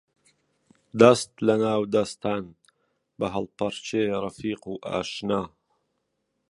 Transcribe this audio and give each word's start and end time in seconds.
دەس 1.01 1.19
لە 1.47 1.55
ناو 1.63 1.81
دەستان، 1.93 2.43
بە 3.17 3.27
هەڵپەڕکێ 3.35 4.03
ڕەفیق 4.23 4.61
و 4.71 4.73
ئاشنا 4.87 5.41